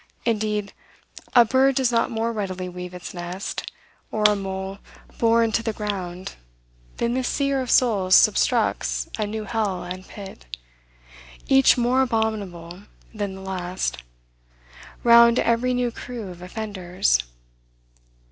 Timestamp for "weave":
2.67-2.95